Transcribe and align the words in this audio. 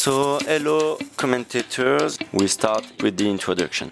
So, 0.00 0.38
hello 0.46 0.96
commentators. 1.16 2.18
We 2.32 2.46
start 2.46 2.84
with 3.02 3.16
the 3.16 3.28
introduction. 3.28 3.90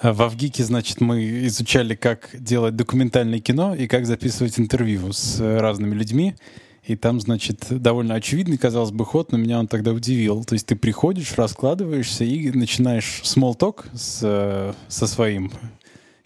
В 0.00 0.22
Авгике, 0.22 0.62
значит, 0.62 1.00
мы 1.00 1.44
изучали, 1.48 1.96
как 1.96 2.30
делать 2.32 2.76
документальное 2.76 3.40
кино 3.40 3.74
и 3.74 3.88
как 3.88 4.06
записывать 4.06 4.60
интервью 4.60 5.12
с 5.12 5.40
разными 5.40 5.96
людьми. 5.96 6.36
И 6.84 6.94
там, 6.94 7.20
значит, 7.20 7.66
довольно 7.68 8.14
очевидный, 8.14 8.58
казалось 8.58 8.92
бы, 8.92 9.04
ход, 9.04 9.32
но 9.32 9.38
меня 9.38 9.58
он 9.58 9.66
тогда 9.66 9.90
удивил. 9.90 10.44
То 10.44 10.52
есть 10.52 10.66
ты 10.66 10.76
приходишь, 10.76 11.34
раскладываешься 11.34 12.22
и 12.22 12.52
начинаешь 12.52 13.22
small 13.24 13.58
talk 13.58 13.86
с, 13.92 14.72
со 14.86 15.06
своим 15.08 15.50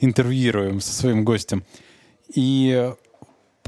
интервьюируем, 0.01 0.83
со 0.83 0.93
своим 0.93 1.25
гостем. 1.25 1.65
И 2.35 2.93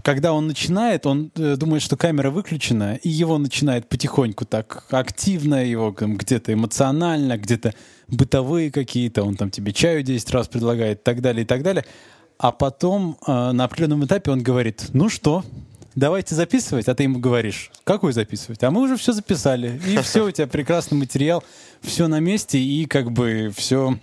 когда 0.06 0.32
он 0.32 0.46
начинает, 0.46 1.04
он 1.04 1.32
э, 1.34 1.56
думает, 1.56 1.82
что 1.82 1.96
камера 1.96 2.30
выключена, 2.30 2.94
и 2.94 3.08
его 3.08 3.38
начинает 3.38 3.88
потихоньку 3.88 4.44
так 4.44 4.84
активно, 4.90 5.64
его 5.64 5.90
где-то 5.90 6.52
эмоционально, 6.52 7.36
где-то 7.36 7.74
бытовые 8.06 8.70
какие-то, 8.70 9.24
он 9.24 9.34
там 9.34 9.50
тебе 9.50 9.72
чаю 9.72 10.04
10 10.04 10.30
раз 10.30 10.46
предлагает 10.46 11.00
и 11.00 11.02
так 11.02 11.20
далее, 11.20 11.42
и 11.42 11.44
так 11.44 11.64
далее. 11.64 11.84
А 12.38 12.52
потом 12.52 13.18
э, 13.26 13.50
на 13.50 13.64
определенном 13.64 14.04
этапе 14.04 14.30
он 14.30 14.44
говорит, 14.44 14.90
ну 14.92 15.08
что, 15.08 15.42
давайте 15.96 16.36
записывать, 16.36 16.86
а 16.86 16.94
ты 16.94 17.02
ему 17.02 17.18
говоришь, 17.18 17.72
какой 17.82 18.12
записывать? 18.12 18.62
А 18.62 18.70
мы 18.70 18.82
уже 18.82 18.96
все 18.96 19.12
записали, 19.12 19.80
и 19.88 19.96
все, 20.02 20.26
у 20.26 20.30
тебя 20.30 20.46
прекрасный 20.46 20.96
материал, 20.96 21.42
все 21.80 22.06
на 22.06 22.20
месте, 22.20 22.60
и 22.60 22.86
как 22.86 23.10
бы 23.10 23.52
все 23.56 23.98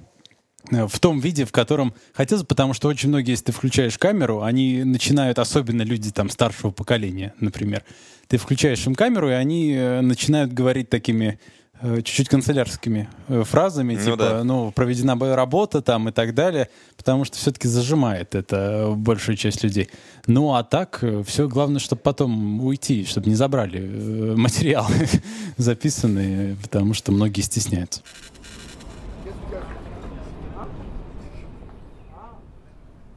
в 0.72 0.99
том 0.99 1.20
виде, 1.20 1.45
в 1.45 1.52
котором 1.52 1.94
хотелось, 2.13 2.45
потому 2.45 2.73
что 2.73 2.88
очень 2.88 3.09
многие, 3.09 3.31
если 3.31 3.45
ты 3.45 3.52
включаешь 3.52 3.98
камеру, 3.98 4.44
они 4.44 4.84
начинают, 4.84 5.39
особенно 5.39 5.81
люди 5.81 6.12
там 6.12 6.30
старшего 6.30 6.72
поколения, 6.72 7.34
например, 7.39 7.84
ты 8.27 8.38
включаешь 8.38 8.86
им 8.88 8.95
камеру, 8.95 9.30
и 9.30 9.34
они 9.34 9.73
э, 9.73 10.02
начинают 10.02 10.53
говорить 10.53 10.89
такими 10.89 11.38
э, 11.81 11.98
чуть-чуть 11.98 12.30
канцелярскими 12.30 13.09
фразами, 13.28 13.95
ну, 13.95 14.03
типа, 14.03 14.17
да. 14.17 14.44
ну, 14.45 14.72
проведена 14.72 15.17
работа 15.36 15.81
там 15.81 16.08
и 16.08 16.11
так 16.14 16.34
далее, 16.34 16.69
потому 16.95 17.25
что 17.25 17.38
все-таки 17.38 17.67
зажимает 17.67 18.34
это 18.34 18.94
большую 18.95 19.36
часть 19.36 19.64
людей. 19.64 19.89
Ну, 20.28 20.53
а 20.53 20.64
так, 20.64 21.03
все 21.28 21.50
главное, 21.50 21.80
чтобы 21.80 22.02
потом 22.02 22.64
уйти, 22.64 23.06
чтобы 23.06 23.28
не 23.28 23.36
забрали 23.36 23.80
материалы 24.36 25.09
записанные, 25.58 26.56
потому 26.56 26.94
что 26.94 27.11
многие 27.11 27.41
стесняются. 27.41 28.02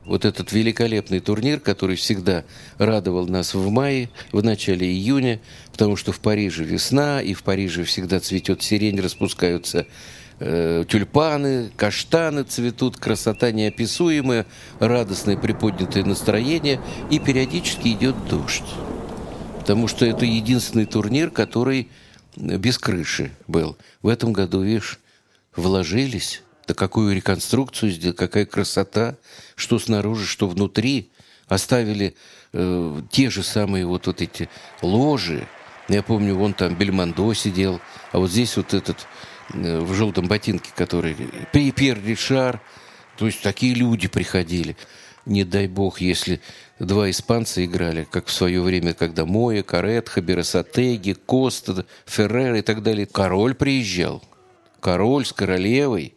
Вот 0.06 0.24
этот 0.24 0.52
великолепный 0.52 1.20
турнир, 1.20 1.60
который 1.60 1.96
всегда 1.96 2.44
радовал 2.78 3.26
нас 3.26 3.54
в 3.54 3.70
мае, 3.70 4.08
в 4.32 4.42
начале 4.42 4.86
июня, 4.86 5.40
потому 5.72 5.96
что 5.96 6.12
в 6.12 6.20
Париже 6.20 6.64
весна, 6.64 7.20
и 7.20 7.34
в 7.34 7.42
Париже 7.42 7.84
всегда 7.84 8.20
цветет 8.20 8.62
сирень, 8.62 9.00
распускаются 9.00 9.86
э, 10.38 10.84
тюльпаны, 10.88 11.70
каштаны 11.76 12.44
цветут, 12.44 12.96
красота 12.96 13.50
неописуемая, 13.50 14.46
радостное 14.78 15.36
приподнятое 15.36 16.04
настроение, 16.04 16.80
и 17.10 17.18
периодически 17.18 17.88
идет 17.88 18.14
дождь. 18.28 18.64
Потому 19.58 19.88
что 19.88 20.06
это 20.06 20.24
единственный 20.24 20.86
турнир, 20.86 21.30
который 21.30 21.88
без 22.36 22.78
крыши 22.78 23.32
был. 23.48 23.76
В 24.02 24.08
этом 24.08 24.32
году, 24.32 24.62
видишь, 24.62 25.00
вложились 25.56 26.42
да 26.66 26.74
какую 26.74 27.14
реконструкцию 27.14 27.92
сделали, 27.92 28.16
какая 28.16 28.46
красота, 28.46 29.16
что 29.54 29.78
снаружи, 29.78 30.26
что 30.26 30.48
внутри. 30.48 31.10
Оставили 31.48 32.16
э, 32.52 33.00
те 33.12 33.30
же 33.30 33.44
самые 33.44 33.86
вот, 33.86 34.08
вот 34.08 34.20
эти 34.20 34.48
ложи. 34.82 35.46
Я 35.88 36.02
помню, 36.02 36.34
вон 36.34 36.54
там 36.54 36.74
Бельмондо 36.74 37.32
сидел, 37.34 37.80
а 38.10 38.18
вот 38.18 38.30
здесь 38.30 38.56
вот 38.56 38.74
этот 38.74 39.06
э, 39.54 39.78
в 39.78 39.94
желтом 39.94 40.26
ботинке, 40.26 40.70
который 40.74 41.14
Пьер 41.52 42.02
Ришар. 42.04 42.60
То 43.16 43.26
есть 43.26 43.42
такие 43.42 43.74
люди 43.74 44.08
приходили. 44.08 44.76
Не 45.24 45.44
дай 45.44 45.68
бог, 45.68 46.00
если 46.00 46.40
два 46.80 47.10
испанца 47.10 47.64
играли, 47.64 48.06
как 48.10 48.26
в 48.26 48.32
свое 48.32 48.60
время, 48.60 48.92
когда 48.92 49.24
Моя, 49.24 49.62
Каретха, 49.62 50.20
Берасатеги, 50.20 51.12
Коста, 51.12 51.86
Феррер 52.06 52.54
и 52.56 52.62
так 52.62 52.82
далее. 52.82 53.06
Король 53.06 53.54
приезжал. 53.54 54.22
Король 54.80 55.24
с 55.24 55.32
королевой. 55.32 56.15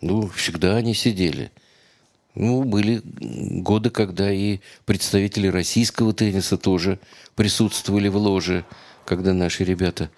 Ну, 0.00 0.28
всегда 0.28 0.76
они 0.76 0.94
сидели. 0.94 1.50
Ну, 2.34 2.64
были 2.64 3.00
годы, 3.04 3.90
когда 3.90 4.30
и 4.30 4.58
представители 4.84 5.46
российского 5.46 6.12
тенниса 6.12 6.58
тоже 6.58 6.98
присутствовали 7.34 8.08
в 8.08 8.16
ложе, 8.16 8.64
когда 9.06 9.32
наши 9.32 9.64
ребята 9.64 10.10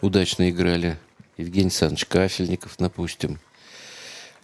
удачно 0.00 0.48
играли. 0.50 0.98
Евгений 1.36 1.66
Александрович 1.66 2.06
Кафельников, 2.06 2.76
допустим. 2.78 3.40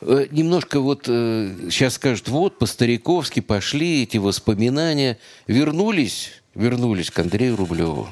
Э, 0.00 0.26
немножко 0.32 0.80
вот 0.80 1.04
э, 1.06 1.68
сейчас 1.70 1.94
скажут, 1.94 2.28
вот 2.28 2.58
по-стариковски 2.58 3.40
пошли 3.40 4.02
эти 4.02 4.16
воспоминания. 4.16 5.18
Вернулись, 5.46 6.32
вернулись 6.56 7.10
к 7.10 7.18
Андрею 7.20 7.56
Рублеву. 7.56 8.08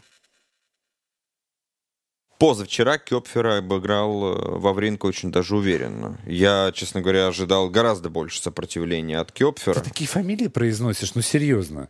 Позавчера 2.38 2.98
Кёпфера 2.98 3.58
обыграл 3.58 4.32
э, 4.32 4.58
Вавринка 4.58 5.06
очень 5.06 5.32
даже 5.32 5.56
уверенно. 5.56 6.18
Я, 6.24 6.70
честно 6.72 7.00
говоря, 7.00 7.26
ожидал 7.26 7.68
гораздо 7.68 8.10
больше 8.10 8.40
сопротивления 8.40 9.18
от 9.18 9.32
Кёпфера. 9.32 9.74
Ты 9.74 9.80
такие 9.80 10.08
фамилии 10.08 10.46
произносишь, 10.46 11.16
ну 11.16 11.22
серьезно. 11.22 11.88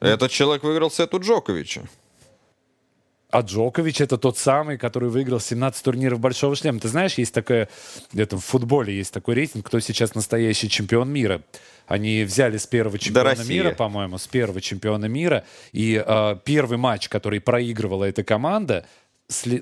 Этот 0.00 0.30
человек 0.30 0.64
выиграл 0.64 0.90
сет 0.90 1.12
у 1.12 1.20
Джоковича. 1.20 1.82
А 3.34 3.40
Джокович 3.40 4.00
это 4.00 4.16
тот 4.16 4.38
самый, 4.38 4.78
который 4.78 5.08
выиграл 5.08 5.40
17 5.40 5.82
турниров 5.82 6.20
Большого 6.20 6.54
шлема. 6.54 6.78
Ты 6.78 6.86
знаешь, 6.86 7.14
есть 7.14 7.34
такое, 7.34 7.68
это 8.14 8.36
в 8.36 8.44
футболе 8.44 8.96
есть 8.96 9.12
такой 9.12 9.34
рейтинг, 9.34 9.66
кто 9.66 9.80
сейчас 9.80 10.14
настоящий 10.14 10.70
чемпион 10.70 11.10
мира. 11.10 11.42
Они 11.88 12.22
взяли 12.22 12.58
с 12.58 12.66
первого 12.66 12.96
чемпиона 12.96 13.42
мира, 13.44 13.72
по-моему, 13.72 14.18
с 14.18 14.28
первого 14.28 14.60
чемпиона 14.60 15.06
мира. 15.06 15.44
И 15.72 16.02
э, 16.06 16.36
первый 16.44 16.78
матч, 16.78 17.08
который 17.08 17.40
проигрывала 17.40 18.04
эта 18.04 18.22
команда, 18.22 18.86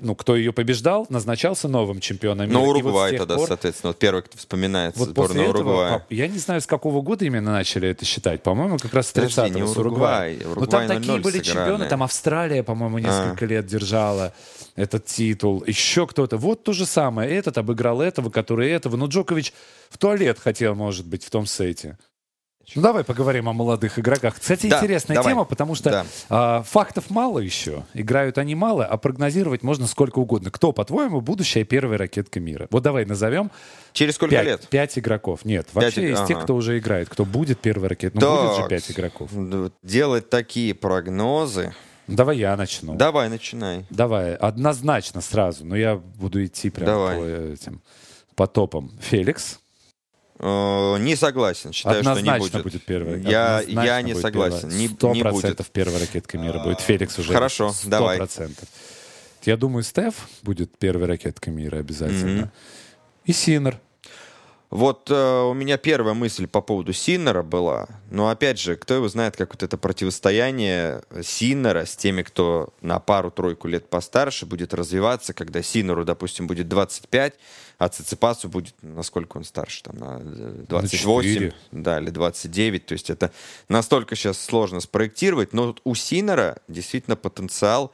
ну, 0.01 0.13
кто 0.15 0.35
ее 0.35 0.51
побеждал, 0.51 1.05
назначался 1.09 1.69
новым 1.69 2.01
чемпионом 2.01 2.49
мира. 2.49 2.59
Ну, 2.59 2.67
Уругвай 2.67 3.11
вот 3.11 3.17
тогда, 3.17 3.35
пор... 3.35 3.47
соответственно, 3.47 3.91
вот 3.91 3.97
первый, 3.97 4.21
кто 4.21 4.37
вспоминает 4.37 4.97
вот 4.97 5.09
сборную 5.09 5.49
Уругвая. 5.49 6.05
Я 6.09 6.27
не 6.27 6.37
знаю, 6.37 6.59
с 6.59 6.67
какого 6.67 7.01
года 7.01 7.23
именно 7.23 7.53
начали 7.53 7.87
это 7.87 8.03
считать. 8.03 8.43
По-моему, 8.43 8.77
как 8.77 8.93
раз 8.93 9.07
с 9.07 9.13
30-го, 9.13 9.67
с 9.67 9.77
Уругвай. 9.77 10.35
Уругвай. 10.35 10.55
Ну, 10.55 10.67
там 10.67 10.87
такие 10.87 11.19
были 11.19 11.37
сыграли. 11.37 11.43
чемпионы, 11.43 11.87
там 11.87 12.03
Австралия, 12.03 12.61
по-моему, 12.61 12.97
несколько 12.99 13.45
а. 13.45 13.47
лет 13.47 13.65
держала 13.65 14.33
этот 14.75 15.05
титул. 15.05 15.63
Еще 15.65 16.07
кто-то. 16.07 16.37
Вот 16.37 16.63
то 16.63 16.73
же 16.73 16.85
самое. 16.85 17.31
Этот 17.31 17.57
обыграл 17.57 18.01
этого, 18.01 18.29
который 18.29 18.69
этого. 18.69 18.97
Но 18.97 19.05
Джокович 19.05 19.53
в 19.89 19.97
туалет 19.97 20.39
хотел, 20.39 20.75
может 20.75 21.05
быть, 21.05 21.23
в 21.23 21.29
том 21.29 21.45
сете. 21.45 21.97
Ну 22.75 22.81
давай 22.81 23.03
поговорим 23.03 23.49
о 23.49 23.53
молодых 23.53 23.99
игроках. 23.99 24.39
Кстати, 24.39 24.67
да, 24.67 24.77
интересная 24.77 25.15
давай. 25.15 25.33
тема, 25.33 25.43
потому 25.43 25.75
что 25.75 25.89
да. 25.89 26.05
а, 26.29 26.63
фактов 26.63 27.09
мало 27.09 27.39
еще. 27.39 27.83
Играют 27.93 28.37
они 28.37 28.55
мало, 28.55 28.85
а 28.85 28.97
прогнозировать 28.97 29.63
можно 29.63 29.85
сколько 29.85 30.19
угодно. 30.19 30.49
Кто, 30.49 30.71
по-твоему, 30.71 31.21
будущая 31.21 31.65
первая 31.65 31.97
ракетка 31.97 32.39
мира? 32.39 32.67
Вот 32.71 32.81
давай 32.83 33.05
назовем. 33.05 33.51
Через 33.91 34.15
сколько 34.15 34.35
5, 34.35 34.45
лет? 34.45 34.67
Пять 34.69 34.97
игроков. 34.97 35.43
Нет, 35.43 35.67
вообще 35.73 36.01
5, 36.01 36.11
из 36.11 36.17
ага. 36.19 36.27
тех, 36.27 36.43
кто 36.43 36.55
уже 36.55 36.79
играет. 36.79 37.09
Кто 37.09 37.25
будет 37.25 37.59
первой 37.59 37.89
ракеткой? 37.89 38.21
Ну, 38.21 38.27
так, 38.27 38.45
будет 38.45 38.57
же 38.57 38.67
пять 38.69 38.91
игроков. 38.91 39.31
Делать 39.83 40.29
такие 40.29 40.73
прогнозы. 40.73 41.73
Давай 42.07 42.37
я 42.37 42.55
начну. 42.55 42.95
Давай, 42.95 43.29
начинай. 43.29 43.85
Давай, 43.89 44.35
однозначно 44.35 45.21
сразу. 45.21 45.65
Но 45.65 45.75
я 45.75 45.95
буду 45.95 46.43
идти 46.43 46.69
прямо 46.69 46.91
Давай. 46.91 47.17
по 47.17 47.25
этим 47.53 47.81
по 48.35 48.47
топам. 48.47 48.91
Феликс. 48.99 49.59
Э, 50.39 50.97
не 50.99 51.15
согласен. 51.15 51.71
Считаю, 51.73 51.99
Однозначно 51.99 52.47
что 52.47 52.57
не 52.57 52.63
будет. 52.63 52.63
будет 52.63 52.85
первый. 52.85 53.21
Я, 53.21 53.61
я 53.61 54.01
не 54.01 54.15
согласен. 54.15 54.71
Сто 54.95 55.13
процентов 55.13 55.69
первая 55.71 55.99
ракетка 55.99 56.37
мира 56.37 56.59
будет. 56.59 56.81
Феликс 56.81 57.17
уже. 57.19 57.33
Хорошо, 57.33 57.69
100%. 57.69 57.89
давай. 57.89 58.21
Я 59.43 59.57
думаю, 59.57 59.83
Стеф 59.83 60.15
будет 60.41 60.77
первой 60.77 61.05
ракеткой 61.05 61.53
мира 61.53 61.77
обязательно. 61.77 62.43
Mm-hmm. 62.43 62.49
И 63.25 63.33
Синер. 63.33 63.79
Вот 64.73 65.11
э, 65.11 65.41
у 65.43 65.53
меня 65.53 65.77
первая 65.77 66.15
мысль 66.15 66.47
по 66.47 66.59
поводу 66.59 66.93
Синнера 66.93 67.43
была. 67.43 67.87
Но 68.09 68.29
опять 68.29 68.59
же, 68.59 68.75
кто 68.75 68.95
его 68.95 69.07
знает, 69.07 69.37
как 69.37 69.53
вот 69.53 69.61
это 69.61 69.77
противостояние 69.77 71.03
Синнера 71.21 71.85
с 71.85 71.95
теми, 71.95 72.23
кто 72.23 72.73
на 72.81 72.97
пару-тройку 72.97 73.67
лет 73.67 73.87
постарше 73.87 74.47
будет 74.47 74.73
развиваться, 74.73 75.35
когда 75.35 75.61
Синнеру, 75.61 76.05
допустим, 76.05 76.47
будет 76.47 76.69
25, 76.69 77.35
а 77.77 77.87
Циципасу 77.87 78.49
будет, 78.49 78.73
насколько 78.81 79.37
он 79.37 79.43
старше, 79.43 79.83
там, 79.83 79.97
на 79.97 80.19
28, 80.19 81.51
на 81.71 81.83
да, 81.83 81.99
или 81.99 82.09
29. 82.09 82.85
То 82.87 82.93
есть 82.93 83.11
это 83.11 83.31
настолько 83.69 84.15
сейчас 84.15 84.43
сложно 84.43 84.79
спроектировать. 84.79 85.53
Но 85.53 85.75
у 85.83 85.93
Синера 85.93 86.57
действительно 86.67 87.15
потенциал 87.15 87.93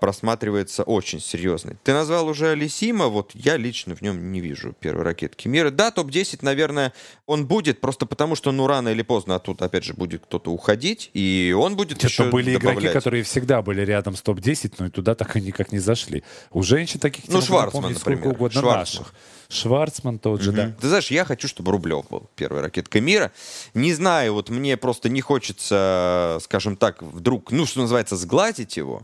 просматривается 0.00 0.82
очень 0.82 1.20
серьезный. 1.20 1.76
Ты 1.84 1.92
назвал 1.92 2.26
уже 2.28 2.48
Алисима, 2.50 3.06
вот 3.06 3.30
я 3.34 3.56
лично 3.56 3.94
в 3.94 4.02
нем 4.02 4.32
не 4.32 4.40
вижу 4.40 4.72
первой 4.80 5.04
ракетки 5.04 5.46
мира. 5.46 5.70
Да, 5.70 5.90
топ-10, 5.90 6.38
наверное, 6.42 6.92
он 7.26 7.46
будет, 7.46 7.80
просто 7.80 8.06
потому 8.06 8.34
что, 8.34 8.50
ну, 8.52 8.66
рано 8.66 8.88
или 8.88 9.02
поздно 9.02 9.36
оттуда, 9.36 9.66
опять 9.66 9.84
же, 9.84 9.94
будет 9.94 10.24
кто-то 10.24 10.50
уходить, 10.50 11.10
и 11.14 11.54
он 11.56 11.76
будет 11.76 11.98
Это 11.98 12.06
еще 12.06 12.24
были 12.30 12.54
добавлять. 12.54 12.78
игроки, 12.80 12.92
которые 12.94 13.22
всегда 13.22 13.62
были 13.62 13.82
рядом 13.82 14.16
с 14.16 14.22
топ-10, 14.22 14.74
но 14.78 14.86
и 14.86 14.90
туда 14.90 15.14
так 15.14 15.36
и 15.36 15.40
никак 15.40 15.70
не 15.72 15.78
зашли. 15.78 16.24
У 16.50 16.62
женщин 16.62 16.98
таких 16.98 17.28
Ну, 17.28 17.40
Шварцман, 17.42 17.94
сколько 17.94 18.10
например. 18.10 18.34
угодно 18.34 18.60
Шварцман. 18.60 18.78
наших. 19.04 19.14
Шварцман 19.48 20.18
тот 20.20 20.40
же, 20.40 20.52
да. 20.52 20.74
Ты 20.80 20.86
знаешь, 20.88 21.10
я 21.10 21.24
хочу, 21.24 21.48
чтобы 21.48 21.72
Рублев 21.72 22.06
был 22.08 22.30
первой 22.36 22.60
ракеткой 22.60 23.00
мира. 23.00 23.32
Не 23.74 23.92
знаю, 23.92 24.34
вот 24.34 24.48
мне 24.48 24.76
просто 24.76 25.08
не 25.08 25.20
хочется, 25.20 26.38
скажем 26.42 26.76
так, 26.76 27.02
вдруг, 27.02 27.50
ну, 27.50 27.66
что 27.66 27.80
называется, 27.80 28.16
сгладить 28.16 28.76
его. 28.76 29.02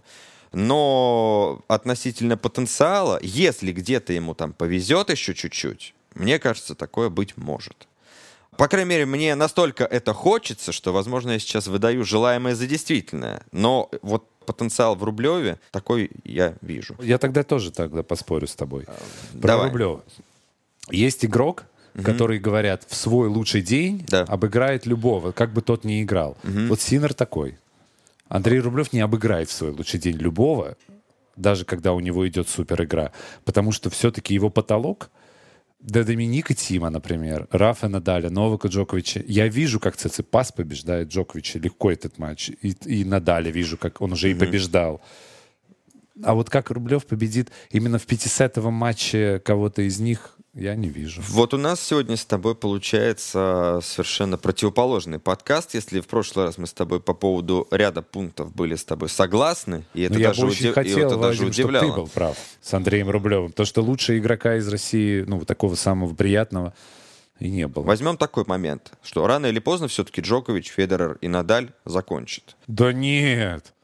Но 0.56 1.60
относительно 1.68 2.38
потенциала, 2.38 3.18
если 3.22 3.72
где-то 3.72 4.14
ему 4.14 4.34
там 4.34 4.54
повезет 4.54 5.10
еще 5.10 5.34
чуть-чуть, 5.34 5.94
мне 6.14 6.38
кажется, 6.38 6.74
такое 6.74 7.10
быть 7.10 7.36
может. 7.36 7.86
По 8.56 8.66
крайней 8.66 8.88
мере, 8.88 9.04
мне 9.04 9.34
настолько 9.34 9.84
это 9.84 10.14
хочется, 10.14 10.72
что, 10.72 10.94
возможно, 10.94 11.32
я 11.32 11.38
сейчас 11.38 11.66
выдаю 11.66 12.04
желаемое 12.06 12.54
за 12.54 12.66
действительное. 12.66 13.42
Но 13.52 13.90
вот 14.00 14.30
потенциал 14.46 14.96
в 14.96 15.04
Рублеве 15.04 15.60
такой 15.72 16.10
я 16.24 16.54
вижу. 16.62 16.96
Я 17.00 17.18
тогда 17.18 17.42
тоже 17.42 17.70
тогда 17.70 18.02
поспорю 18.02 18.46
с 18.46 18.54
тобой. 18.54 18.84
Про 19.32 19.48
давай. 19.48 19.66
Рублева. 19.68 20.02
Есть 20.90 21.22
игрок, 21.26 21.64
который, 22.02 22.38
говорят, 22.38 22.84
в 22.88 22.94
свой 22.94 23.28
лучший 23.28 23.60
день 23.60 24.06
Да. 24.08 24.22
обыграет 24.22 24.86
любого, 24.86 25.32
как 25.32 25.52
бы 25.52 25.60
тот 25.60 25.84
ни 25.84 26.02
играл. 26.02 26.38
Вот 26.44 26.80
Синер 26.80 27.12
такой. 27.12 27.58
Андрей 28.28 28.60
Рублев 28.60 28.92
не 28.92 29.00
обыграет 29.00 29.48
в 29.48 29.52
свой 29.52 29.70
лучший 29.70 30.00
день 30.00 30.16
любого, 30.16 30.76
даже 31.36 31.64
когда 31.64 31.92
у 31.92 32.00
него 32.00 32.26
идет 32.26 32.48
супер 32.48 32.82
игра. 32.82 33.12
Потому 33.44 33.72
что 33.72 33.90
все-таки 33.90 34.34
его 34.34 34.50
потолок 34.50 35.10
до 35.80 36.02
Доминика 36.04 36.54
Тима, 36.54 36.90
например, 36.90 37.46
Рафа 37.50 37.88
Надаля, 37.88 38.30
Новака 38.30 38.68
Джоковича. 38.68 39.22
Я 39.26 39.46
вижу, 39.46 39.78
как 39.78 39.96
Циципас 39.96 40.50
побеждает 40.50 41.08
Джоковича 41.08 41.58
легко 41.58 41.92
этот 41.92 42.18
матч. 42.18 42.50
И, 42.62 42.70
и 42.86 43.04
Надаля 43.04 43.50
вижу, 43.50 43.76
как 43.76 44.00
он 44.00 44.12
уже 44.12 44.30
и 44.30 44.34
побеждал. 44.34 45.00
А 46.22 46.34
вот 46.34 46.48
как 46.48 46.70
Рублев 46.70 47.06
победит 47.06 47.50
именно 47.70 47.98
в 47.98 48.06
пятисетовом 48.06 48.72
матче 48.72 49.40
кого-то 49.44 49.82
из 49.82 50.00
них, 50.00 50.35
я 50.56 50.74
не 50.74 50.88
вижу. 50.88 51.22
Вот 51.28 51.54
у 51.54 51.58
нас 51.58 51.80
сегодня 51.80 52.16
с 52.16 52.24
тобой 52.24 52.54
получается 52.54 53.80
совершенно 53.82 54.38
противоположный 54.38 55.18
подкаст. 55.18 55.74
Если 55.74 56.00
в 56.00 56.06
прошлый 56.06 56.46
раз 56.46 56.58
мы 56.58 56.66
с 56.66 56.72
тобой 56.72 57.00
по 57.00 57.14
поводу 57.14 57.68
ряда 57.70 58.02
пунктов 58.02 58.54
были 58.54 58.74
с 58.74 58.84
тобой 58.84 59.08
согласны, 59.08 59.84
и 59.94 60.02
это 60.02 60.14
Но 60.14 60.20
я 60.20 60.28
даже, 60.28 60.42
бы 60.42 60.48
очень 60.48 60.66
уди- 60.66 60.70
и 60.70 60.72
хотел, 60.72 60.98
это 60.98 61.16
даже 61.16 61.40
Вадим, 61.44 61.52
чтобы 61.52 61.72
ты 61.72 61.76
удивляло. 61.78 61.96
был 61.96 62.06
прав 62.08 62.36
с 62.60 62.74
Андреем 62.74 63.10
Рублевым. 63.10 63.52
То, 63.52 63.64
что 63.64 63.82
лучшего 63.82 64.18
игрока 64.18 64.56
из 64.56 64.66
России, 64.68 65.22
ну, 65.26 65.44
такого 65.44 65.74
самого 65.74 66.14
приятного, 66.14 66.74
и 67.38 67.50
не 67.50 67.68
было. 67.68 67.82
Возьмем 67.84 68.16
такой 68.16 68.44
момент, 68.46 68.92
что 69.02 69.26
рано 69.26 69.44
или 69.46 69.58
поздно 69.58 69.88
все-таки 69.88 70.22
Джокович, 70.22 70.70
Федерер 70.70 71.18
и 71.20 71.28
Надаль 71.28 71.70
закончат. 71.84 72.56
Да 72.66 72.94
нет. 72.94 73.74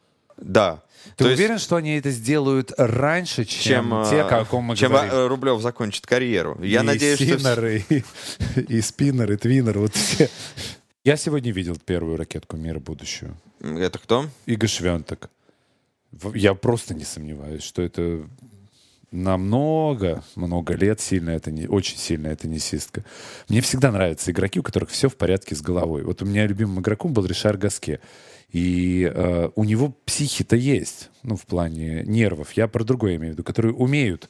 Да. 0.43 0.83
Ты 1.17 1.25
То 1.25 1.31
есть, 1.31 1.41
уверен, 1.41 1.59
что 1.59 1.77
они 1.77 1.97
это 1.97 2.11
сделают 2.11 2.73
раньше, 2.79 3.45
чем, 3.45 3.91
чем, 3.91 4.05
те, 4.09 4.17
э, 4.19 4.21
о 4.23 4.45
ком 4.45 4.65
мы 4.65 4.77
чем 4.77 4.93
говорим? 4.93 5.13
э, 5.13 5.27
Рублев 5.27 5.61
закончит 5.61 6.07
карьеру? 6.07 6.59
Я 6.63 6.81
и 6.83 6.85
надеюсь, 6.85 7.17
что... 7.17 7.25
вс- 7.25 7.39
Синнер, 7.39 7.67
и, 7.67 8.73
и 8.75 8.81
Спиннер, 8.81 9.33
и 9.33 9.37
Твиннер, 9.37 9.79
вот 9.79 9.95
все. 9.95 10.29
Я 11.05 11.17
сегодня 11.17 11.51
видел 11.53 11.77
первую 11.85 12.17
ракетку 12.17 12.57
мира 12.57 12.79
будущую. 12.79 13.37
Это 13.61 13.99
кто? 13.99 14.27
Игорь 14.47 14.69
Швентек. 14.69 15.29
Я 16.35 16.55
просто 16.55 16.95
не 16.95 17.05
сомневаюсь, 17.05 17.63
что 17.65 17.83
это 17.83 18.25
на 19.13 19.37
много, 19.37 20.25
много 20.35 20.75
лет 20.75 21.01
сильно 21.01 21.31
это 21.31 21.51
не, 21.51 21.67
очень 21.67 21.99
сильная 21.99 22.35
теннисистка. 22.35 23.05
Мне 23.49 23.61
всегда 23.61 23.93
нравятся 23.93 24.31
игроки, 24.31 24.59
у 24.59 24.63
которых 24.63 24.91
все 24.91 25.09
в 25.09 25.17
порядке 25.17 25.55
с 25.55 25.61
головой. 25.61 26.03
Вот 26.03 26.23
у 26.23 26.27
меня 26.27 26.47
любимым 26.47 26.81
игроком 26.81 27.13
был 27.13 27.27
Ришар 27.27 27.57
Гаске. 27.57 28.01
И 28.51 29.11
э, 29.13 29.51
у 29.55 29.65
него 29.65 29.95
психи-то 30.05 30.57
есть, 30.57 31.11
ну, 31.23 31.37
в 31.37 31.47
плане 31.47 32.03
нервов. 32.05 32.53
Я 32.53 32.69
про 32.69 32.85
другое 32.85 33.17
имею 33.17 33.33
в 33.33 33.35
виду, 33.35 33.45
которые 33.45 33.75
умеют 33.75 34.29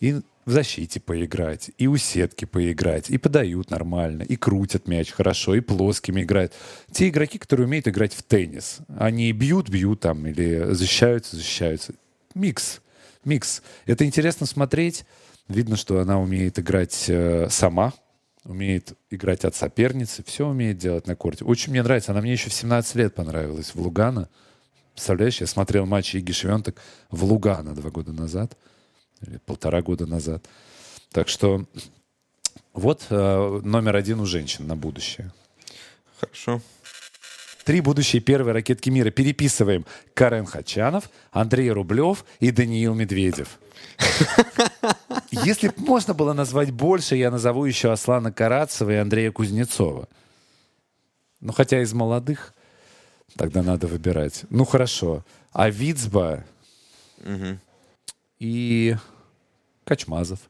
и 0.00 0.20
в 0.44 0.50
защите 0.50 0.98
поиграть, 0.98 1.70
и 1.78 1.86
у 1.86 1.96
сетки 1.96 2.44
поиграть, 2.44 3.08
и 3.08 3.18
подают 3.18 3.70
нормально, 3.70 4.22
и 4.22 4.36
крутят 4.36 4.88
мяч 4.88 5.12
хорошо, 5.12 5.54
и 5.54 5.60
плоскими 5.60 6.22
играют. 6.22 6.52
Те 6.90 7.08
игроки, 7.08 7.38
которые 7.38 7.66
умеют 7.66 7.86
играть 7.86 8.12
в 8.12 8.22
теннис, 8.22 8.78
они 8.98 9.30
бьют, 9.32 9.68
бьют 9.68 10.00
там, 10.00 10.26
или 10.26 10.74
защищаются, 10.74 11.36
защищаются. 11.36 11.94
Микс, 12.34 12.80
микс. 13.24 13.62
Это 13.86 14.04
интересно 14.04 14.46
смотреть. 14.46 15.04
Видно, 15.48 15.76
что 15.76 16.00
она 16.00 16.20
умеет 16.20 16.58
играть 16.58 17.06
э, 17.08 17.48
сама, 17.50 17.92
умеет 18.44 18.96
играть 19.10 19.44
от 19.44 19.54
соперницы, 19.54 20.22
все 20.24 20.46
умеет 20.46 20.78
делать 20.78 21.06
на 21.06 21.16
корте. 21.16 21.44
Очень 21.44 21.72
мне 21.72 21.82
нравится. 21.82 22.12
Она 22.12 22.20
мне 22.20 22.32
еще 22.32 22.50
в 22.50 22.54
17 22.54 22.94
лет 22.96 23.14
понравилась 23.14 23.74
в 23.74 23.80
Лугана. 23.80 24.28
Представляешь, 24.94 25.40
я 25.40 25.46
смотрел 25.46 25.86
матч 25.86 26.14
Иги 26.14 26.32
Швентек 26.32 26.80
в 27.10 27.24
Лугана 27.24 27.74
два 27.74 27.90
года 27.90 28.12
назад, 28.12 28.56
или 29.26 29.38
полтора 29.38 29.82
года 29.82 30.06
назад. 30.06 30.46
Так 31.10 31.28
что 31.28 31.66
вот 32.72 33.06
э, 33.10 33.60
номер 33.64 33.96
один 33.96 34.20
у 34.20 34.26
женщин 34.26 34.66
на 34.66 34.76
будущее. 34.76 35.32
Хорошо. 36.20 36.60
Три 37.64 37.80
будущие 37.80 38.20
первые 38.20 38.54
ракетки 38.54 38.90
мира 38.90 39.10
переписываем. 39.10 39.86
Карен 40.14 40.46
Хачанов, 40.46 41.10
Андрей 41.30 41.70
Рублев 41.70 42.24
и 42.40 42.50
Даниил 42.50 42.94
Медведев. 42.94 43.58
Если 45.30 45.68
б 45.68 45.74
можно 45.76 46.12
было 46.12 46.32
назвать 46.32 46.70
больше, 46.70 47.16
я 47.16 47.30
назову 47.30 47.64
еще 47.64 47.92
Аслана 47.92 48.32
Карацева 48.32 48.90
и 48.90 48.96
Андрея 48.96 49.30
Кузнецова. 49.30 50.08
Ну, 51.40 51.52
хотя 51.52 51.82
из 51.82 51.92
молодых 51.92 52.54
тогда 53.36 53.62
надо 53.62 53.86
выбирать. 53.86 54.44
Ну, 54.50 54.64
хорошо. 54.64 55.24
А 55.52 55.70
Вицба 55.70 56.44
и 58.38 58.96
Качмазов. 59.84 60.40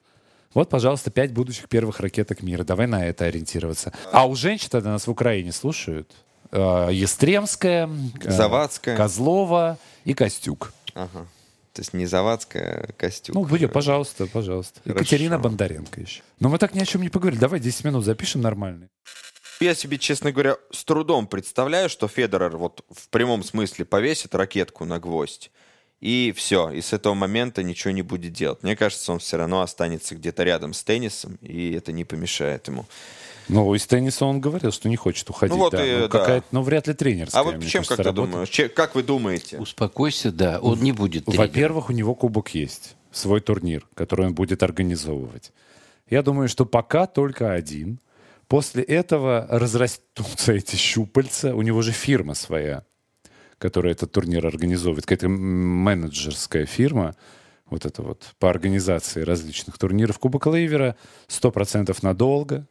Вот, 0.55 0.69
пожалуйста, 0.69 1.11
пять 1.11 1.33
будущих 1.33 1.69
первых 1.69 2.01
ракеток 2.01 2.43
мира. 2.43 2.65
Давай 2.65 2.87
на 2.87 3.07
это 3.07 3.25
ориентироваться. 3.25 3.93
А 4.13 4.27
у 4.27 4.35
женщин 4.35 4.69
тогда 4.71 4.91
нас 4.91 5.07
в 5.07 5.11
Украине 5.11 5.53
слушают. 5.53 6.13
Э, 6.53 6.91
Естремская, 6.93 7.89
э, 8.23 8.31
Завадская. 8.31 8.97
Козлова 8.97 9.79
и 10.05 10.15
Костюк. 10.15 10.73
Ага. 10.95 11.27
То 11.73 11.81
есть 11.81 11.95
не 11.95 12.05
Завадская, 12.05 12.87
а 12.89 12.93
Костюк. 12.93 13.35
Ну, 13.35 13.45
будет, 13.45 13.73
пожалуйста, 13.73 14.27
пожалуйста. 14.27 14.81
Хорошо. 14.85 15.01
Екатерина 15.01 15.39
Бондаренко 15.39 16.01
еще. 16.01 16.23
Но 16.39 16.51
мы 16.51 16.59
так 16.59 16.75
ни 16.75 16.81
о 16.81 16.87
чем 16.87 17.01
не 17.01 17.09
поговорили. 17.09 17.41
Давай 17.41 17.61
10 17.61 17.85
минут 17.85 18.05
запишем 18.05 18.43
нормально. 18.43 18.89
Я 19.61 19.75
себе, 19.75 19.97
честно 19.97 20.33
говоря, 20.33 20.57
с 20.71 20.85
трудом 20.85 21.27
представляю, 21.27 21.89
что 21.89 22.09
Федерер 22.09 22.57
вот 22.57 22.85
в 22.91 23.09
прямом 23.09 23.43
смысле 23.43 23.85
повесит 23.85 24.35
ракетку 24.35 24.85
на 24.85 24.99
гвоздь. 24.99 25.51
И 26.01 26.35
все, 26.37 26.71
и 26.71 26.81
с 26.81 26.93
этого 26.93 27.15
момента 27.15 27.63
ничего 27.63 27.93
не 27.93 28.03
будет 28.03 28.33
делать. 28.33 28.65
Мне 28.65 28.75
кажется, 28.75 29.13
он 29.13 29.21
все 29.21 29.37
равно 29.37 29.63
останется 29.63 30.17
где-то 30.17 30.43
рядом 30.43 30.75
с 30.75 30.83
теннисом, 30.83 31.37
и 31.41 31.73
это 31.73 31.93
не 31.93 32.05
помешает 32.05 32.67
ему. 32.67 32.87
Ну, 33.49 33.75
из 33.75 33.87
тенниса 33.87 34.25
он 34.25 34.41
говорил, 34.41 34.73
что 34.73 34.89
не 34.89 34.97
хочет 34.97 35.29
уходить. 35.31 35.55
Ну 35.55 35.63
вот 35.63 35.73
да. 35.73 35.85
и 35.85 35.93
Ну, 35.95 36.01
да. 36.03 36.09
какая-то, 36.09 36.47
ну, 36.53 36.63
вряд 36.63 36.87
ли 36.87 36.95
тренерская. 36.95 37.41
А 37.41 37.45
вот 37.45 37.53
чем, 37.65 37.81
кажется, 37.81 37.89
как 37.89 37.97
ты 37.99 38.03
работа. 38.05 38.31
думаешь? 38.31 38.49
Че- 38.49 38.69
как 38.69 38.95
вы 38.95 39.03
думаете? 39.03 39.59
Успокойся, 39.59 40.31
да, 40.33 40.59
он 40.61 40.81
не 40.81 40.93
будет 40.93 41.25
тренером. 41.27 41.47
Во-первых, 41.47 41.91
у 41.91 41.93
него 41.93 42.15
кубок 42.15 42.55
есть, 42.55 42.97
свой 43.11 43.41
турнир, 43.41 43.87
который 43.95 44.27
он 44.27 44.35
будет 44.35 44.63
организовывать. 44.63 45.53
Я 46.09 46.23
думаю, 46.23 46.49
что 46.49 46.65
пока 46.67 47.07
только 47.07 47.53
один. 47.53 47.99
После 48.49 48.83
этого 48.83 49.47
разрастутся 49.51 50.53
эти 50.53 50.77
щупальца. 50.77 51.55
У 51.55 51.63
него 51.63 51.81
же 51.83 51.93
фирма 51.93 52.35
своя, 52.35 52.85
которая 53.59 53.93
этот 53.95 54.13
турнир 54.13 54.47
организовывает. 54.47 55.07
Какая-то 55.07 55.29
менеджерская 55.29 56.67
фирма. 56.67 57.15
Вот 57.71 57.87
это 57.87 58.03
вот 58.03 58.35
по 58.39 58.51
организации 58.51 59.23
различных 59.23 59.79
турниров. 59.79 60.19
Кубок 60.19 60.47
Лейвера 60.47 60.97
100% 61.29 61.97
надолго. 62.03 62.67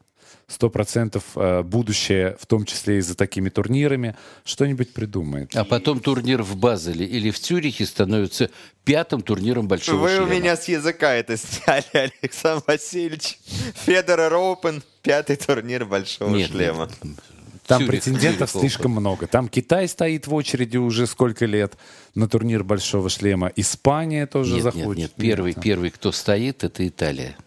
100% 0.48 1.22
э, 1.36 1.64
будущее, 1.64 2.36
в 2.40 2.46
том 2.46 2.66
числе 2.66 2.98
и 2.98 3.02
за 3.02 3.16
такими 3.16 3.50
турнирами, 3.50 4.16
что-нибудь 4.44 4.94
придумает. 4.94 5.56
А 5.56 5.64
потом 5.64 6.00
турнир 6.00 6.42
в 6.44 6.56
Базеле 6.58 7.06
или 7.06 7.32
в 7.32 7.40
Цюрихе 7.40 7.86
становится 7.86 8.50
пятым 8.84 9.22
турниром 9.22 9.68
большого 9.68 9.98
Вы 9.98 10.14
у 10.16 10.26
шлема. 10.28 10.34
меня 10.34 10.56
с 10.56 10.68
языка 10.68 11.14
это 11.14 11.38
сняли, 11.38 12.12
Александр 12.22 12.64
Васильевич. 12.68 13.38
Федерер 13.86 14.34
Оупен, 14.34 14.84
пятый 15.02 15.36
турнир 15.38 15.86
большого 15.86 16.36
Нет, 16.36 16.52
шлема. 16.52 16.90
нет. 17.04 17.20
Там 17.68 17.84
Цюрих, 17.84 17.92
претендентов 18.04 18.52
Цюрих 18.52 18.62
слишком 18.64 18.92
много. 18.92 19.28
Там 19.28 19.48
Китай 19.48 19.88
стоит 19.88 20.28
в 20.28 20.34
очереди 20.34 20.76
уже 20.78 21.08
сколько 21.08 21.46
лет 21.46 21.78
на 22.16 22.28
турнир 22.28 22.64
Большого 22.66 23.08
шлема. 23.10 23.50
Испания 23.56 24.26
тоже 24.26 24.56
Нет, 24.56 24.64
заходит. 24.64 24.98
нет, 24.98 24.98
нет. 24.98 25.14
Первый, 25.16 25.54
Там. 25.54 25.64
первый, 25.64 25.90
кто 25.92 26.12
стоит, 26.12 26.66
это 26.66 26.86
Италия. 26.86 27.38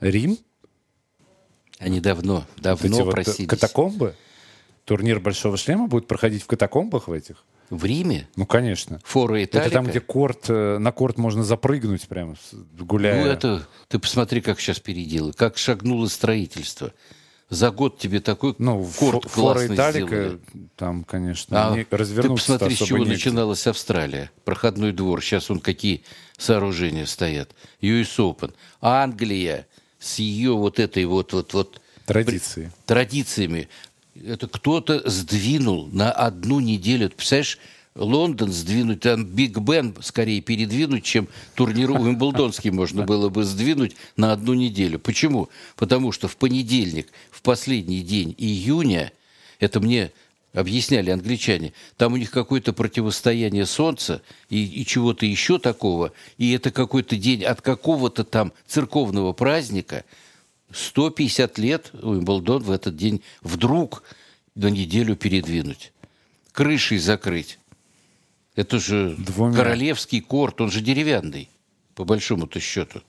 Рим? 0.00 0.36
Они 1.84 2.00
давно, 2.00 2.44
давно 2.56 3.04
вот 3.04 3.10
просились. 3.12 3.48
катакомбы? 3.48 4.14
Турнир 4.84 5.20
Большого 5.20 5.56
шлема 5.56 5.86
будет 5.86 6.06
проходить 6.06 6.42
в 6.42 6.46
катакомбах 6.46 7.08
в 7.08 7.12
этих? 7.12 7.44
В 7.70 7.84
Риме? 7.84 8.28
Ну, 8.36 8.44
конечно. 8.46 9.00
Фора 9.04 9.42
Италика? 9.44 9.66
Это 9.66 9.74
там, 9.74 9.86
где 9.86 10.00
корт, 10.00 10.44
э, 10.48 10.78
на 10.78 10.92
корт 10.92 11.16
можно 11.18 11.42
запрыгнуть 11.44 12.06
прямо, 12.06 12.36
гуляя. 12.78 13.24
Ну, 13.24 13.30
это... 13.30 13.66
Ты 13.88 13.98
посмотри, 13.98 14.40
как 14.42 14.60
сейчас 14.60 14.80
переделали. 14.80 15.32
Как 15.32 15.56
шагнуло 15.56 16.06
строительство. 16.08 16.92
За 17.48 17.70
год 17.70 17.98
тебе 17.98 18.20
такой 18.20 18.54
Ну, 18.58 18.84
корт 18.98 19.24
фо- 19.24 19.28
фора 19.28 19.54
классный 19.54 19.76
Италика, 19.76 20.06
сделали. 20.06 20.40
там, 20.76 21.04
конечно, 21.04 21.70
А 21.72 21.76
не- 21.76 21.84
ты 21.84 21.96
развернуться 21.96 22.52
посмотри, 22.54 22.74
с 22.76 22.78
чего 22.78 22.98
негде. 22.98 23.12
начиналась 23.12 23.66
Австралия. 23.66 24.30
Проходной 24.44 24.92
двор. 24.92 25.22
Сейчас 25.22 25.50
он 25.50 25.60
какие 25.60 26.04
сооружения 26.36 27.06
стоят. 27.06 27.52
US 27.80 28.18
Open. 28.18 28.54
Англия 28.80 29.66
с 30.04 30.18
ее 30.18 30.52
вот 30.52 30.78
этой 30.78 31.04
вот, 31.06 31.32
вот, 31.32 31.54
вот 31.54 31.80
Традиции. 32.06 32.70
традициями. 32.86 33.68
Это 34.22 34.46
кто-то 34.46 35.08
сдвинул 35.08 35.88
на 35.90 36.12
одну 36.12 36.60
неделю. 36.60 37.08
Ты 37.08 37.16
представляешь, 37.16 37.58
Лондон 37.96 38.52
сдвинуть, 38.52 39.00
там 39.00 39.24
Биг 39.24 39.58
Бен 39.58 39.96
скорее 40.02 40.40
передвинуть, 40.40 41.04
чем 41.04 41.28
турнир 41.54 41.90
Уимблдонский 41.92 42.70
можно 42.70 43.04
было 43.04 43.28
бы 43.28 43.44
сдвинуть 43.44 43.96
на 44.16 44.32
одну 44.32 44.54
неделю. 44.54 44.98
Почему? 44.98 45.48
Потому 45.76 46.12
что 46.12 46.28
в 46.28 46.36
понедельник, 46.36 47.08
в 47.30 47.40
последний 47.42 48.02
день 48.02 48.34
июня, 48.36 49.12
это 49.60 49.80
мне 49.80 50.12
объясняли 50.54 51.10
англичане, 51.10 51.74
там 51.96 52.14
у 52.14 52.16
них 52.16 52.30
какое-то 52.30 52.72
противостояние 52.72 53.66
Солнца 53.66 54.22
и, 54.48 54.64
и 54.64 54.86
чего-то 54.86 55.26
еще 55.26 55.58
такого, 55.58 56.12
и 56.38 56.52
это 56.52 56.70
какой-то 56.70 57.16
день 57.16 57.44
от 57.44 57.60
какого-то 57.60 58.24
там 58.24 58.52
церковного 58.66 59.32
праздника, 59.32 60.04
150 60.72 61.58
лет 61.58 61.90
Уимблдон 62.00 62.62
в 62.62 62.70
этот 62.70 62.96
день 62.96 63.20
вдруг 63.42 64.04
на 64.54 64.68
неделю 64.68 65.16
передвинуть. 65.16 65.92
Крышей 66.52 66.98
закрыть. 66.98 67.58
Это 68.54 68.78
же 68.78 69.16
Двумя. 69.18 69.56
королевский 69.56 70.20
корт, 70.20 70.60
он 70.60 70.70
же 70.70 70.80
деревянный, 70.80 71.50
по 71.96 72.04
большому-то 72.04 72.60
счету. 72.60 73.02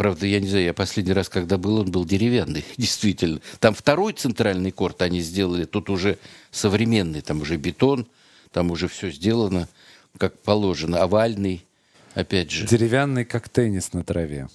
Правда, 0.00 0.24
я 0.24 0.40
не 0.40 0.48
знаю, 0.48 0.64
я 0.64 0.72
последний 0.72 1.12
раз, 1.12 1.28
когда 1.28 1.58
был, 1.58 1.80
он 1.80 1.90
был 1.90 2.06
деревянный, 2.06 2.64
действительно. 2.78 3.42
Там 3.58 3.74
второй 3.74 4.14
центральный 4.14 4.70
корт 4.70 5.02
они 5.02 5.20
сделали, 5.20 5.66
тут 5.66 5.90
уже 5.90 6.16
современный, 6.50 7.20
там 7.20 7.42
уже 7.42 7.58
бетон, 7.58 8.06
там 8.50 8.70
уже 8.70 8.88
все 8.88 9.10
сделано, 9.10 9.68
как 10.16 10.38
положено, 10.38 11.02
овальный, 11.02 11.66
опять 12.14 12.50
же. 12.50 12.66
Деревянный, 12.66 13.26
как 13.26 13.50
теннис 13.50 13.92
на 13.92 14.02
траве. 14.02 14.48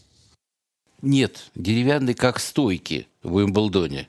Нет, 1.03 1.51
деревянный 1.53 2.15
как 2.15 2.39
стойки 2.39 3.07
в 3.21 3.35
Уимблдоне. 3.35 4.07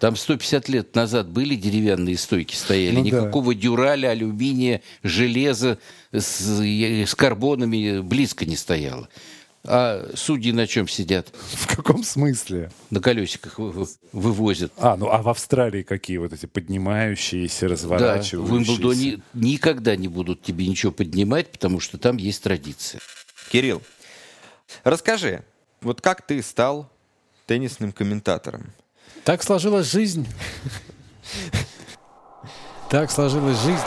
Там 0.00 0.16
150 0.16 0.68
лет 0.68 0.96
назад 0.96 1.28
были 1.28 1.54
деревянные 1.54 2.18
стойки 2.18 2.56
стояли. 2.56 2.96
Ну 2.96 3.04
да. 3.04 3.06
Никакого 3.06 3.54
дюраля, 3.54 4.08
алюминия, 4.08 4.82
железа 5.04 5.78
с, 6.10 6.40
с 6.40 7.14
карбонами 7.14 8.00
близко 8.00 8.44
не 8.46 8.56
стояло. 8.56 9.08
А 9.64 10.10
судьи 10.16 10.50
на 10.52 10.66
чем 10.66 10.88
сидят? 10.88 11.28
В 11.34 11.68
каком 11.76 12.02
смысле? 12.02 12.72
На 12.90 13.00
колесиках 13.00 13.58
вы- 13.60 13.70
вы- 13.70 13.86
вывозят. 14.12 14.72
А, 14.76 14.96
ну 14.96 15.08
а 15.08 15.22
в 15.22 15.28
Австралии 15.28 15.82
какие 15.82 16.16
вот 16.16 16.32
эти 16.32 16.46
поднимающиеся, 16.46 17.68
Да, 17.68 17.72
разворачивающиеся? 17.74 18.38
в 18.40 18.52
Уимблдоне 18.52 19.22
никогда 19.34 19.94
не 19.94 20.08
будут 20.08 20.42
тебе 20.42 20.66
ничего 20.66 20.90
поднимать, 20.90 21.50
потому 21.52 21.78
что 21.78 21.96
там 21.96 22.16
есть 22.16 22.42
традиция. 22.42 23.00
Кирилл, 23.52 23.82
расскажи, 24.82 25.44
вот 25.80 26.00
как 26.00 26.26
ты 26.26 26.42
стал 26.42 26.90
теннисным 27.46 27.92
комментатором? 27.92 28.72
Так 29.24 29.42
сложилась 29.44 29.90
жизнь. 29.90 30.26
Так 32.90 33.10
сложилась 33.10 33.58
жизнь. 33.62 33.80